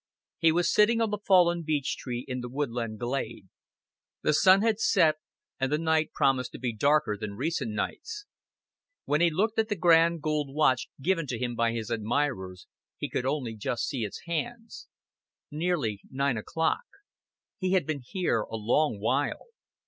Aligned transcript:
He 0.39 0.51
was 0.51 0.73
sitting 0.73 0.99
on 0.99 1.11
the 1.11 1.19
fallen 1.19 1.61
beech 1.61 1.95
tree 1.95 2.25
in 2.27 2.41
the 2.41 2.49
woodland 2.49 2.97
glade. 2.97 3.49
The 4.23 4.33
sun 4.33 4.63
had 4.63 4.79
set, 4.79 5.17
and 5.59 5.71
the 5.71 5.77
night 5.77 6.11
promised 6.11 6.53
to 6.53 6.59
be 6.59 6.73
darker 6.73 7.15
than 7.15 7.35
recent 7.35 7.69
nights; 7.73 8.25
when 9.05 9.21
he 9.21 9.29
looked 9.29 9.59
at 9.59 9.69
the 9.69 9.75
grand 9.75 10.23
gold 10.23 10.51
watch 10.55 10.87
given 11.03 11.27
to 11.27 11.37
him 11.37 11.53
by 11.53 11.73
his 11.73 11.91
admirers, 11.91 12.65
he 12.97 13.09
could 13.11 13.27
only 13.27 13.55
just 13.55 13.87
see 13.87 14.03
its 14.03 14.21
hands. 14.25 14.87
Nearly 15.51 16.01
nine 16.09 16.35
o'clock. 16.35 16.81
He 17.59 17.73
had 17.73 17.85
been 17.85 18.01
here 18.03 18.41
a 18.41 18.55
long 18.55 18.99
while. 18.99 19.49